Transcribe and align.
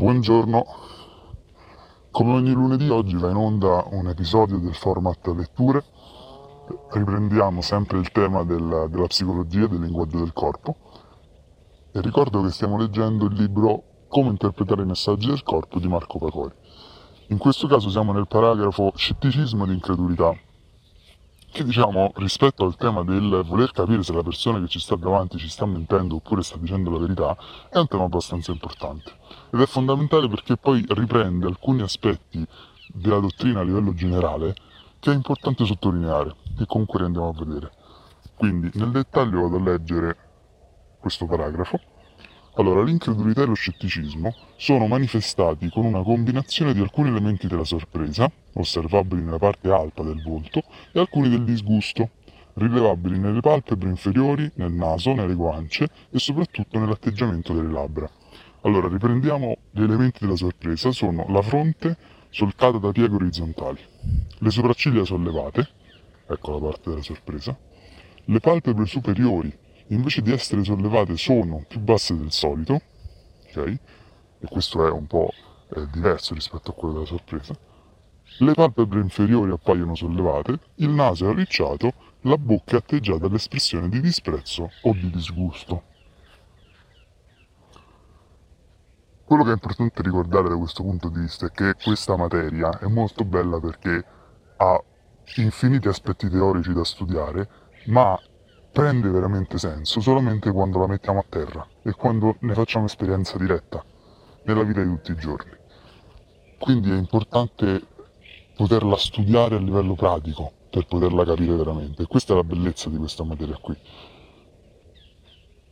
Buongiorno, 0.00 0.64
come 2.10 2.32
ogni 2.32 2.52
lunedì 2.52 2.88
oggi 2.88 3.16
va 3.16 3.28
in 3.28 3.36
onda 3.36 3.84
un 3.90 4.08
episodio 4.08 4.56
del 4.56 4.74
format 4.74 5.26
letture. 5.26 5.84
Riprendiamo 6.92 7.60
sempre 7.60 7.98
il 7.98 8.10
tema 8.10 8.42
del, 8.42 8.86
della 8.88 9.06
psicologia 9.08 9.66
e 9.66 9.68
del 9.68 9.80
linguaggio 9.80 10.20
del 10.20 10.32
corpo 10.32 10.74
e 11.92 12.00
ricordo 12.00 12.40
che 12.40 12.48
stiamo 12.48 12.78
leggendo 12.78 13.26
il 13.26 13.34
libro 13.34 14.06
Come 14.08 14.30
interpretare 14.30 14.84
i 14.84 14.86
messaggi 14.86 15.26
del 15.26 15.42
corpo 15.42 15.78
di 15.78 15.86
Marco 15.86 16.18
Pacori. 16.18 16.54
In 17.26 17.36
questo 17.36 17.66
caso 17.66 17.90
siamo 17.90 18.14
nel 18.14 18.26
paragrafo 18.26 18.92
Scetticismo 18.94 19.64
ed 19.64 19.72
incredulità 19.72 20.34
che 21.50 21.64
diciamo 21.64 22.12
rispetto 22.16 22.64
al 22.64 22.76
tema 22.76 23.02
del 23.02 23.42
voler 23.44 23.72
capire 23.72 24.02
se 24.02 24.12
la 24.12 24.22
persona 24.22 24.60
che 24.60 24.68
ci 24.68 24.78
sta 24.78 24.96
davanti 24.96 25.38
ci 25.38 25.48
sta 25.48 25.66
mentendo 25.66 26.16
oppure 26.16 26.42
sta 26.42 26.56
dicendo 26.56 26.90
la 26.90 26.98
verità 26.98 27.36
è 27.68 27.78
un 27.78 27.88
tema 27.88 28.04
abbastanza 28.04 28.52
importante 28.52 29.12
ed 29.50 29.60
è 29.60 29.66
fondamentale 29.66 30.28
perché 30.28 30.56
poi 30.56 30.84
riprende 30.88 31.46
alcuni 31.46 31.82
aspetti 31.82 32.46
della 32.86 33.18
dottrina 33.18 33.60
a 33.60 33.62
livello 33.64 33.94
generale 33.94 34.54
che 35.00 35.10
è 35.10 35.14
importante 35.14 35.64
sottolineare 35.64 36.36
e 36.58 36.66
comunque 36.66 37.02
andiamo 37.02 37.28
a 37.28 37.44
vedere. 37.44 37.72
Quindi 38.36 38.70
nel 38.74 38.90
dettaglio 38.90 39.42
vado 39.42 39.56
a 39.56 39.70
leggere 39.70 40.16
questo 41.00 41.26
paragrafo 41.26 41.80
allora, 42.54 42.82
l'incredulità 42.82 43.42
e 43.42 43.46
lo 43.46 43.54
scetticismo 43.54 44.34
sono 44.56 44.86
manifestati 44.86 45.68
con 45.70 45.84
una 45.84 46.02
combinazione 46.02 46.74
di 46.74 46.80
alcuni 46.80 47.08
elementi 47.08 47.46
della 47.46 47.64
sorpresa, 47.64 48.30
osservabili 48.54 49.22
nella 49.22 49.38
parte 49.38 49.70
alta 49.70 50.02
del 50.02 50.20
volto, 50.22 50.62
e 50.92 50.98
alcuni 50.98 51.28
del 51.28 51.44
disgusto, 51.44 52.10
rilevabili 52.54 53.18
nelle 53.18 53.40
palpebre 53.40 53.88
inferiori, 53.88 54.50
nel 54.54 54.72
naso, 54.72 55.14
nelle 55.14 55.34
guance 55.34 55.88
e 56.10 56.18
soprattutto 56.18 56.78
nell'atteggiamento 56.78 57.52
delle 57.52 57.70
labbra. 57.70 58.10
Allora, 58.62 58.88
riprendiamo 58.88 59.56
gli 59.70 59.82
elementi 59.82 60.18
della 60.20 60.36
sorpresa, 60.36 60.90
sono 60.90 61.26
la 61.28 61.42
fronte 61.42 61.96
solcata 62.30 62.78
da 62.78 62.90
pieghe 62.90 63.14
orizzontali, 63.14 63.80
le 64.38 64.50
sopracciglia 64.50 65.04
sollevate, 65.04 65.68
ecco 66.28 66.52
la 66.52 66.58
parte 66.58 66.90
della 66.90 67.02
sorpresa, 67.02 67.56
le 68.24 68.40
palpebre 68.40 68.86
superiori 68.86 69.56
invece 69.94 70.22
di 70.22 70.32
essere 70.32 70.64
sollevate 70.64 71.16
sono 71.16 71.64
più 71.66 71.80
basse 71.80 72.16
del 72.16 72.32
solito, 72.32 72.80
ok? 73.48 73.56
E 74.38 74.46
questo 74.48 74.86
è 74.86 74.90
un 74.90 75.06
po' 75.06 75.30
eh, 75.74 75.86
diverso 75.90 76.34
rispetto 76.34 76.70
a 76.70 76.74
quello 76.74 76.94
della 76.94 77.06
sorpresa. 77.06 77.54
Le 78.38 78.54
palpebre 78.54 79.00
inferiori 79.00 79.50
appaiono 79.50 79.94
sollevate, 79.94 80.58
il 80.76 80.90
naso 80.90 81.26
è 81.26 81.30
arricciato, 81.30 81.92
la 82.22 82.38
bocca 82.38 82.76
è 82.76 82.78
atteggiata 82.78 83.26
all'espressione 83.26 83.88
di 83.88 84.00
disprezzo 84.00 84.70
o 84.82 84.92
di 84.92 85.10
disgusto. 85.10 85.82
Quello 89.24 89.44
che 89.44 89.50
è 89.50 89.54
importante 89.54 90.02
ricordare 90.02 90.48
da 90.48 90.56
questo 90.56 90.82
punto 90.82 91.08
di 91.08 91.20
vista 91.20 91.46
è 91.46 91.50
che 91.50 91.74
questa 91.74 92.16
materia 92.16 92.78
è 92.78 92.86
molto 92.86 93.24
bella 93.24 93.60
perché 93.60 94.04
ha 94.56 94.82
infiniti 95.36 95.88
aspetti 95.88 96.28
teorici 96.28 96.72
da 96.72 96.84
studiare, 96.84 97.48
ma 97.86 98.18
prende 98.72 99.08
veramente 99.08 99.58
senso 99.58 100.00
solamente 100.00 100.52
quando 100.52 100.78
la 100.78 100.86
mettiamo 100.86 101.18
a 101.18 101.24
terra 101.28 101.66
e 101.82 101.92
quando 101.92 102.36
ne 102.40 102.54
facciamo 102.54 102.86
esperienza 102.86 103.36
diretta 103.36 103.84
nella 104.44 104.62
vita 104.62 104.82
di 104.82 104.88
tutti 104.88 105.12
i 105.12 105.16
giorni. 105.16 105.52
Quindi 106.58 106.90
è 106.90 106.96
importante 106.96 107.82
poterla 108.54 108.96
studiare 108.96 109.56
a 109.56 109.58
livello 109.58 109.94
pratico 109.94 110.52
per 110.70 110.86
poterla 110.86 111.24
capire 111.24 111.54
veramente. 111.54 112.06
Questa 112.06 112.32
è 112.32 112.36
la 112.36 112.44
bellezza 112.44 112.88
di 112.88 112.96
questa 112.96 113.24
materia 113.24 113.56
qui. 113.56 113.76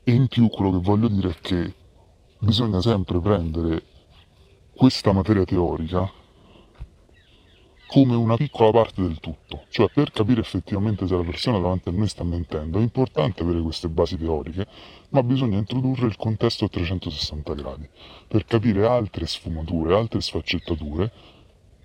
E 0.04 0.12
in 0.12 0.26
più 0.26 0.48
quello 0.48 0.72
che 0.72 0.78
voglio 0.78 1.08
dire 1.08 1.30
è 1.30 1.36
che 1.40 1.74
bisogna 2.38 2.80
sempre 2.80 3.20
prendere 3.20 3.82
questa 4.74 5.12
materia 5.12 5.44
teorica 5.44 6.10
come 7.88 8.14
una 8.14 8.36
piccola 8.36 8.70
parte 8.70 9.00
del 9.00 9.18
tutto, 9.18 9.64
cioè 9.70 9.88
per 9.90 10.10
capire 10.10 10.42
effettivamente 10.42 11.06
se 11.06 11.16
la 11.16 11.22
persona 11.22 11.58
davanti 11.58 11.88
a 11.88 11.92
noi 11.92 12.06
sta 12.06 12.22
mentendo 12.22 12.78
è 12.78 12.82
importante 12.82 13.42
avere 13.42 13.62
queste 13.62 13.88
basi 13.88 14.18
teoriche, 14.18 14.66
ma 15.08 15.22
bisogna 15.22 15.56
introdurre 15.56 16.06
il 16.06 16.16
contesto 16.16 16.66
a 16.66 16.68
360 16.68 17.54
gradi, 17.54 17.88
per 18.28 18.44
capire 18.44 18.86
altre 18.86 19.26
sfumature, 19.26 19.94
altre 19.94 20.20
sfaccettature, 20.20 21.10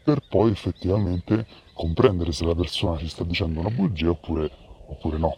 per 0.04 0.20
poi 0.28 0.52
effettivamente 0.52 1.48
comprendere 1.72 2.34
se 2.34 2.44
la 2.44 2.54
persona 2.54 2.98
ci 2.98 3.08
sta 3.08 3.24
dicendo 3.24 3.62
una 3.62 3.70
bugia 3.70 4.10
oppure, 4.10 4.52
oppure 4.88 5.18
no. 5.18 5.38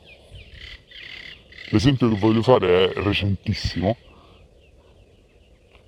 L'esempio 1.69 2.09
che 2.09 2.17
voglio 2.17 2.41
fare 2.41 2.91
è 2.91 3.01
recentissimo. 3.03 3.95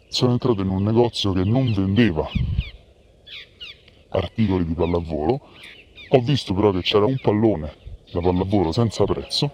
Sono 0.07 0.33
entrato 0.33 0.61
in 0.61 0.69
un 0.69 0.83
negozio 0.83 1.33
che 1.33 1.43
non 1.43 1.73
vendeva 1.73 2.29
articoli 4.17 4.65
di 4.65 4.73
pallavolo, 4.73 5.39
ho 6.09 6.19
visto 6.19 6.53
però 6.53 6.71
che 6.71 6.81
c'era 6.81 7.05
un 7.05 7.17
pallone 7.21 7.73
da 8.11 8.21
pallavolo 8.21 8.71
senza 8.71 9.03
prezzo 9.03 9.51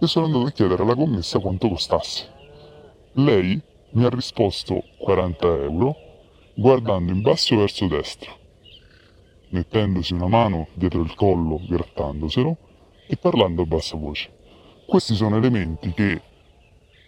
e 0.00 0.06
sono 0.06 0.26
andato 0.26 0.46
a 0.46 0.50
chiedere 0.50 0.82
alla 0.82 0.94
commessa 0.94 1.38
quanto 1.38 1.68
costasse. 1.68 2.28
Lei 3.12 3.60
mi 3.90 4.04
ha 4.04 4.08
risposto 4.08 4.84
40 4.98 5.46
euro 5.62 5.96
guardando 6.54 7.12
in 7.12 7.22
basso 7.22 7.56
verso 7.56 7.86
destra, 7.86 8.30
mettendosi 9.50 10.12
una 10.12 10.28
mano 10.28 10.68
dietro 10.74 11.02
il 11.02 11.14
collo, 11.14 11.60
grattandoselo 11.66 12.56
e 13.06 13.16
parlando 13.16 13.62
a 13.62 13.66
bassa 13.66 13.96
voce. 13.96 14.30
Questi 14.86 15.14
sono 15.14 15.36
elementi 15.36 15.92
che 15.92 16.20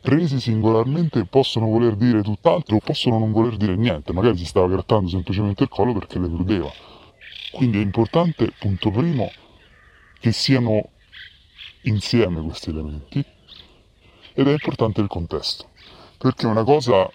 presi 0.05 0.39
singolarmente 0.39 1.25
possono 1.25 1.67
voler 1.67 1.97
dire 1.97 2.21
tutt'altro 2.21 2.77
o 2.77 2.81
possono 2.81 3.19
non 3.19 3.33
voler 3.33 3.57
dire 3.57 3.75
niente, 3.75 4.13
magari 4.13 4.37
si 4.37 4.45
stava 4.45 4.69
grattando 4.69 5.09
semplicemente 5.09 5.63
il 5.63 5.71
collo 5.71 5.95
perché 5.95 6.19
le 6.19 6.29
prudeva. 6.29 6.71
Quindi 7.51 7.79
è 7.79 7.83
importante, 7.83 8.53
punto 8.59 8.91
primo, 8.91 9.33
che 10.21 10.31
siano 10.31 10.91
insieme 11.85 12.43
questi 12.43 12.69
elementi 12.69 13.25
ed 14.35 14.47
è 14.47 14.53
importante 14.53 15.01
il 15.01 15.07
contesto, 15.07 15.71
perché 16.19 16.45
una 16.45 16.65
cosa 16.65 17.11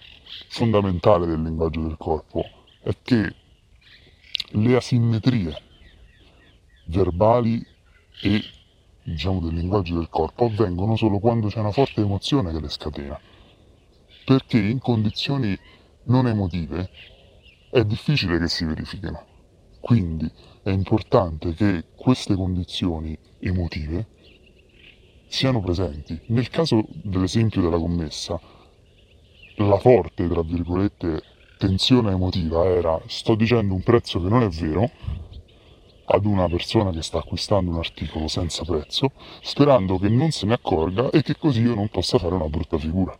fondamentale 0.48 1.26
del 1.26 1.42
linguaggio 1.42 1.82
del 1.82 1.96
corpo 1.96 2.44
è 2.82 2.90
che 3.04 3.34
le 4.48 4.74
asimmetrie 4.74 5.62
verbali 6.86 7.64
e 8.20 8.42
diciamo, 9.10 9.40
del 9.40 9.54
linguaggio 9.54 9.96
del 9.96 10.08
corpo 10.08 10.46
avvengono 10.46 10.96
solo 10.96 11.18
quando 11.18 11.48
c'è 11.48 11.60
una 11.60 11.72
forte 11.72 12.00
emozione 12.00 12.52
che 12.52 12.60
le 12.60 12.68
scatena. 12.68 13.20
Perché 14.24 14.58
in 14.58 14.78
condizioni 14.78 15.58
non 16.04 16.26
emotive 16.26 16.90
è 17.70 17.84
difficile 17.84 18.38
che 18.38 18.48
si 18.48 18.64
verifichino. 18.64 19.26
Quindi 19.80 20.30
è 20.62 20.70
importante 20.70 21.54
che 21.54 21.84
queste 21.96 22.34
condizioni 22.34 23.16
emotive 23.38 24.06
siano 25.26 25.60
presenti. 25.60 26.20
Nel 26.26 26.48
caso 26.48 26.84
dell'esempio 26.90 27.62
della 27.62 27.78
commessa, 27.78 28.40
la 29.56 29.78
forte, 29.78 30.28
tra 30.28 30.42
virgolette, 30.42 31.22
tensione 31.58 32.12
emotiva 32.12 32.64
era 32.64 33.00
sto 33.06 33.34
dicendo 33.34 33.74
un 33.74 33.82
prezzo 33.82 34.20
che 34.20 34.28
non 34.28 34.42
è 34.42 34.48
vero, 34.48 34.90
ad 36.10 36.24
una 36.24 36.48
persona 36.48 36.90
che 36.90 37.02
sta 37.02 37.18
acquistando 37.18 37.70
un 37.70 37.78
articolo 37.78 38.26
senza 38.26 38.64
prezzo, 38.64 39.12
sperando 39.42 39.98
che 39.98 40.08
non 40.08 40.30
se 40.32 40.46
ne 40.46 40.54
accorga 40.54 41.10
e 41.10 41.22
che 41.22 41.36
così 41.36 41.60
io 41.60 41.74
non 41.74 41.88
possa 41.88 42.18
fare 42.18 42.34
una 42.34 42.48
brutta 42.48 42.78
figura. 42.78 43.16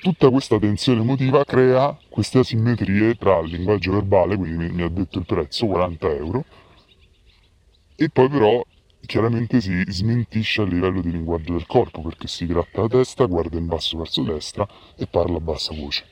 Tutta 0.00 0.30
questa 0.30 0.58
tensione 0.58 1.00
emotiva 1.00 1.44
crea 1.44 1.98
queste 2.08 2.38
asimmetrie 2.38 3.16
tra 3.16 3.40
il 3.40 3.50
linguaggio 3.50 3.92
verbale, 3.92 4.36
quindi 4.36 4.68
mi 4.68 4.82
ha 4.82 4.88
detto 4.88 5.18
il 5.18 5.26
prezzo 5.26 5.66
40 5.66 6.14
euro, 6.14 6.44
e 7.96 8.08
poi 8.08 8.28
però 8.28 8.64
chiaramente 9.04 9.60
si 9.60 9.82
smentisce 9.88 10.62
a 10.62 10.66
livello 10.66 11.00
di 11.00 11.10
linguaggio 11.10 11.54
del 11.54 11.66
corpo 11.66 12.00
perché 12.00 12.28
si 12.28 12.46
gratta 12.46 12.82
la 12.82 12.88
testa, 12.88 13.24
guarda 13.24 13.58
in 13.58 13.66
basso 13.66 13.98
verso 13.98 14.22
destra 14.22 14.68
e 14.96 15.08
parla 15.08 15.38
a 15.38 15.40
bassa 15.40 15.74
voce. 15.74 16.06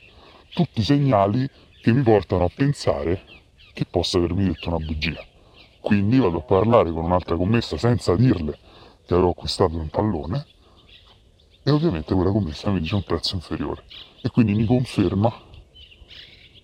Tutti 0.53 0.83
segnali 0.83 1.49
che 1.81 1.93
mi 1.93 2.01
portano 2.01 2.43
a 2.43 2.51
pensare 2.53 3.23
che 3.77 3.85
possa 3.85 4.17
avermi 4.17 4.45
detto 4.45 4.69
una 4.69 4.83
bugia. 4.83 5.23
Quindi 5.81 6.17
vado 6.17 6.39
a 6.39 6.41
parlare 6.41 6.91
con 6.91 7.03
un'altra 7.03 7.35
commessa 7.35 7.77
senza 7.77 8.15
dirle 8.15 8.57
che 9.05 9.13
avevo 9.13 9.29
acquistato 9.29 9.77
un 9.77 9.87
pallone 9.89 10.45
e 11.61 11.69
ovviamente 11.69 12.15
quella 12.15 12.31
commessa 12.31 12.71
mi 12.71 12.79
dice 12.79 12.95
un 12.95 13.03
prezzo 13.03 13.35
inferiore 13.35 13.83
e 14.19 14.29
quindi 14.29 14.55
mi 14.55 14.65
conferma 14.65 15.31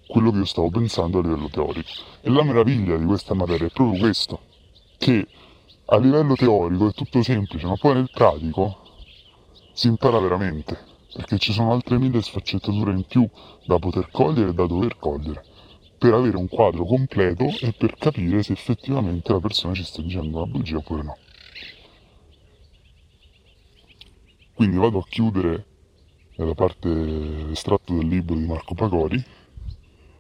quello 0.08 0.32
che 0.32 0.38
io 0.40 0.46
stavo 0.46 0.72
pensando 0.72 1.20
a 1.20 1.22
livello 1.22 1.50
teorico. 1.50 1.92
E 2.22 2.32
la 2.32 2.42
meraviglia 2.42 2.98
di 2.98 3.06
questa 3.06 3.36
materia 3.36 3.68
è 3.68 3.72
proprio 3.72 4.00
questo, 4.00 4.40
che 4.98 5.28
a 5.86 5.98
livello 5.98 6.34
teorico 6.34 6.88
è 6.88 6.94
tutto 6.94 7.22
semplice, 7.22 7.68
ma 7.68 7.76
poi 7.76 7.94
nel 7.94 8.10
pratico 8.12 8.80
si 9.72 9.86
impara 9.86 10.18
veramente, 10.18 10.80
perché 11.14 11.38
ci 11.38 11.54
sono 11.54 11.74
altre 11.74 12.00
mille 12.00 12.24
sfaccettature 12.24 12.92
in 12.92 13.04
più 13.06 13.30
da 13.66 13.78
poter 13.78 14.10
cogliere 14.10 14.50
e 14.50 14.54
da 14.54 14.66
dover 14.66 14.98
cogliere 14.98 15.52
per 16.04 16.14
avere 16.14 16.36
un 16.36 16.50
quadro 16.50 16.84
completo 16.84 17.46
e 17.62 17.72
per 17.72 17.96
capire 17.98 18.44
se 18.44 18.52
effettivamente 18.52 19.32
la 19.32 19.40
persona 19.40 19.74
ci 19.74 19.86
sta 19.86 20.02
dicendo 20.02 20.36
una 20.36 20.52
bugia 20.52 20.76
oppure 20.76 21.02
no. 21.02 21.18
Quindi 24.54 24.76
vado 24.76 25.00
a 25.00 25.06
chiudere 25.08 25.66
è 26.36 26.44
la 26.44 26.56
parte 26.56 27.52
estratto 27.52 27.94
dal 27.94 28.06
libro 28.06 28.36
di 28.36 28.46
Marco 28.46 28.74
Pacori, 28.74 29.24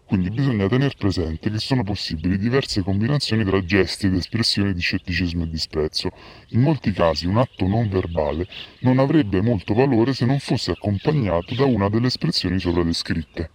quindi 0.05 0.29
bisogna 0.29 0.69
tenere 0.69 0.93
presente 0.97 1.49
che 1.49 1.59
sono 1.59 1.83
possibili 1.83 2.37
diverse 2.37 2.81
combinazioni 2.81 3.43
tra 3.43 3.61
gesti 3.65 4.05
ed 4.05 4.13
espressioni 4.13 4.71
di 4.71 4.79
scetticismo 4.79 5.43
e 5.43 5.49
disprezzo. 5.49 6.11
In 6.51 6.61
molti 6.61 6.93
casi 6.93 7.27
un 7.27 7.35
atto 7.39 7.67
non 7.67 7.89
verbale 7.89 8.47
non 8.79 8.99
avrebbe 8.99 9.41
molto 9.41 9.73
valore 9.73 10.13
se 10.13 10.25
non 10.25 10.39
fosse 10.39 10.71
accompagnato 10.71 11.55
da 11.55 11.65
una 11.65 11.89
delle 11.89 12.07
espressioni 12.07 12.57
sopra 12.57 12.83
descritte. 12.83 13.49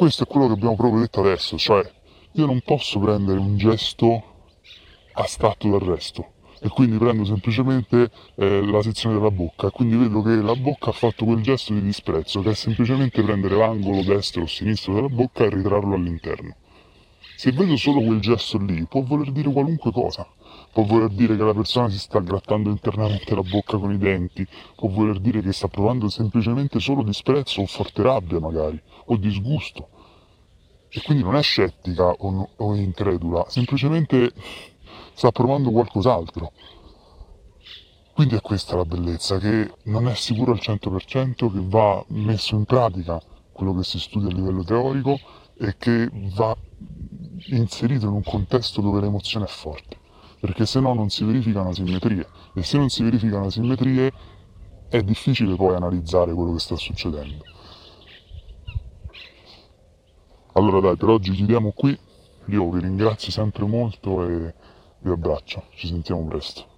Questo 0.00 0.22
è 0.22 0.26
quello 0.26 0.46
che 0.46 0.54
abbiamo 0.54 0.76
proprio 0.76 1.02
detto 1.02 1.20
adesso, 1.20 1.58
cioè 1.58 1.86
io 2.32 2.46
non 2.46 2.62
posso 2.64 2.98
prendere 3.00 3.38
un 3.38 3.58
gesto 3.58 4.46
astratto 5.12 5.68
dal 5.68 5.80
resto 5.80 6.24
e 6.58 6.70
quindi 6.70 6.96
prendo 6.96 7.26
semplicemente 7.26 8.10
eh, 8.36 8.64
la 8.64 8.80
sezione 8.80 9.16
della 9.16 9.30
bocca 9.30 9.66
e 9.66 9.70
quindi 9.70 9.96
vedo 9.96 10.22
che 10.22 10.36
la 10.36 10.56
bocca 10.56 10.88
ha 10.88 10.94
fatto 10.94 11.26
quel 11.26 11.42
gesto 11.42 11.74
di 11.74 11.82
disprezzo 11.82 12.40
che 12.40 12.52
è 12.52 12.54
semplicemente 12.54 13.22
prendere 13.22 13.56
l'angolo 13.56 14.02
destro 14.02 14.44
o 14.44 14.46
sinistro 14.46 14.94
della 14.94 15.10
bocca 15.10 15.44
e 15.44 15.50
ritrarlo 15.50 15.94
all'interno. 15.94 16.56
Se 17.40 17.52
vedo 17.52 17.74
solo 17.78 18.02
quel 18.02 18.20
gesto 18.20 18.58
lì 18.58 18.84
può 18.84 19.00
voler 19.00 19.32
dire 19.32 19.50
qualunque 19.50 19.90
cosa, 19.92 20.28
può 20.74 20.84
voler 20.84 21.08
dire 21.08 21.38
che 21.38 21.42
la 21.42 21.54
persona 21.54 21.88
si 21.88 21.98
sta 21.98 22.18
grattando 22.20 22.68
internamente 22.68 23.34
la 23.34 23.40
bocca 23.40 23.78
con 23.78 23.90
i 23.94 23.96
denti, 23.96 24.46
può 24.76 24.90
voler 24.90 25.18
dire 25.20 25.40
che 25.40 25.50
sta 25.54 25.66
provando 25.66 26.10
semplicemente 26.10 26.80
solo 26.80 27.02
disprezzo 27.02 27.62
o 27.62 27.66
forte 27.66 28.02
rabbia 28.02 28.38
magari, 28.40 28.78
o 29.06 29.16
disgusto. 29.16 29.88
E 30.90 31.00
quindi 31.00 31.22
non 31.22 31.34
è 31.34 31.40
scettica 31.40 32.10
o, 32.10 32.50
o 32.54 32.74
incredula, 32.74 33.46
semplicemente 33.48 34.32
sta 35.14 35.32
provando 35.32 35.70
qualcos'altro. 35.70 36.52
Quindi 38.12 38.34
è 38.34 38.42
questa 38.42 38.76
la 38.76 38.84
bellezza, 38.84 39.38
che 39.38 39.72
non 39.84 40.08
è 40.08 40.14
sicuro 40.14 40.52
al 40.52 40.60
100% 40.60 41.50
che 41.50 41.60
va 41.62 42.04
messo 42.08 42.54
in 42.54 42.66
pratica 42.66 43.18
quello 43.50 43.74
che 43.76 43.84
si 43.84 43.98
studia 43.98 44.28
a 44.28 44.34
livello 44.34 44.62
teorico 44.62 45.18
e 45.56 45.74
che 45.78 46.06
va 46.34 46.54
inserito 47.46 48.06
in 48.06 48.12
un 48.12 48.22
contesto 48.22 48.80
dove 48.80 49.00
l'emozione 49.00 49.46
è 49.46 49.48
forte, 49.48 49.96
perché 50.40 50.66
se 50.66 50.80
no 50.80 50.94
non 50.94 51.10
si 51.10 51.24
verificano 51.24 51.72
simmetrie 51.72 52.26
e 52.54 52.62
se 52.62 52.78
non 52.78 52.88
si 52.88 53.02
verificano 53.02 53.50
simmetrie 53.50 54.12
è 54.88 55.02
difficile 55.02 55.54
poi 55.54 55.74
analizzare 55.74 56.32
quello 56.32 56.52
che 56.52 56.58
sta 56.58 56.76
succedendo. 56.76 57.44
Allora 60.54 60.80
dai, 60.80 60.96
per 60.96 61.08
oggi 61.08 61.30
chiudiamo 61.30 61.72
qui, 61.72 61.96
io 62.46 62.70
vi 62.70 62.80
ringrazio 62.80 63.30
sempre 63.30 63.64
molto 63.66 64.26
e 64.26 64.54
vi 64.98 65.10
abbraccio, 65.10 65.64
ci 65.74 65.86
sentiamo 65.86 66.24
presto. 66.26 66.69